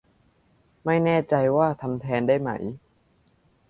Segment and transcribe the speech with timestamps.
[0.85, 2.49] ไม่แน่ใจว่าทำแทนได้ไหม